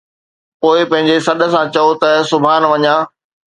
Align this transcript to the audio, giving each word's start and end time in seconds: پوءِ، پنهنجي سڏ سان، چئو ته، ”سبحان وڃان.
پوءِ، 0.59 0.77
پنهنجي 0.89 1.17
سڏ 1.27 1.39
سان، 1.53 1.65
چئو 1.73 1.91
ته، 2.01 2.09
”سبحان 2.29 2.61
وڃان. 2.71 2.99